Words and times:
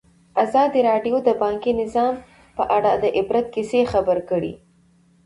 ازادي 0.43 0.79
راډیو 0.89 1.15
د 1.27 1.29
بانکي 1.41 1.71
نظام 1.81 2.13
په 2.57 2.63
اړه 2.77 2.91
د 3.03 3.05
عبرت 3.17 3.45
کیسې 3.55 3.81
خبر 3.91 4.17
کړي. 4.29 4.53